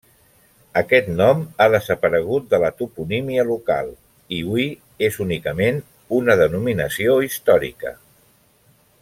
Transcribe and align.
Aquest 0.79 1.09
nom 1.17 1.43
ha 1.57 1.67
desaparegut 1.75 2.47
de 2.53 2.59
la 2.63 2.71
toponímia 2.79 3.45
local, 3.51 3.93
i 4.39 4.41
hui 4.53 4.67
és 5.09 5.21
únicament 5.27 5.79
una 6.21 6.39
denominació 6.43 7.21
històrica. 7.29 7.95